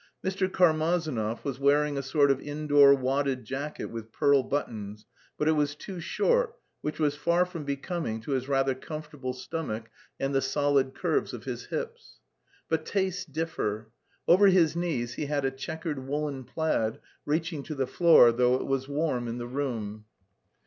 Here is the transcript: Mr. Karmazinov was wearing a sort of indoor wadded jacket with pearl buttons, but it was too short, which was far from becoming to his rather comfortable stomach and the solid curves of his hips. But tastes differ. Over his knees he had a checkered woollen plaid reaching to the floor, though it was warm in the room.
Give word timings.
Mr. 0.25 0.51
Karmazinov 0.51 1.43
was 1.45 1.59
wearing 1.59 1.95
a 1.95 2.01
sort 2.01 2.31
of 2.31 2.41
indoor 2.41 2.95
wadded 2.95 3.45
jacket 3.45 3.85
with 3.85 4.11
pearl 4.11 4.41
buttons, 4.41 5.05
but 5.37 5.47
it 5.47 5.51
was 5.51 5.75
too 5.75 5.99
short, 5.99 6.55
which 6.81 6.97
was 6.97 7.15
far 7.15 7.45
from 7.45 7.65
becoming 7.65 8.19
to 8.19 8.31
his 8.31 8.47
rather 8.47 8.73
comfortable 8.73 9.31
stomach 9.31 9.91
and 10.19 10.33
the 10.33 10.41
solid 10.41 10.95
curves 10.95 11.33
of 11.33 11.43
his 11.43 11.65
hips. 11.65 12.19
But 12.67 12.83
tastes 12.83 13.25
differ. 13.25 13.91
Over 14.27 14.47
his 14.47 14.75
knees 14.75 15.13
he 15.13 15.27
had 15.27 15.45
a 15.45 15.51
checkered 15.51 16.07
woollen 16.07 16.45
plaid 16.45 16.99
reaching 17.23 17.61
to 17.61 17.75
the 17.75 17.85
floor, 17.85 18.31
though 18.31 18.55
it 18.55 18.65
was 18.65 18.89
warm 18.89 19.27
in 19.27 19.37
the 19.37 19.45
room. 19.47 20.05